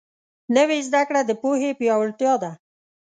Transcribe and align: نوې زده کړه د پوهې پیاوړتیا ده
نوې 0.55 0.79
زده 0.87 1.01
کړه 1.07 1.21
د 1.25 1.31
پوهې 1.41 1.71
پیاوړتیا 1.79 2.33
ده 2.43 2.51